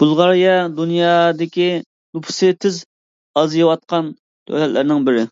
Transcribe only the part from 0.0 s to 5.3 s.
بۇلغارىيە دۇنيادىكى نوپۇسى تېز ئازىيىۋاتقان دۆلەتلەرنىڭ بىرى.